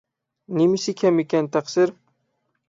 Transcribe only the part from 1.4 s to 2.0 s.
تەقسىر؟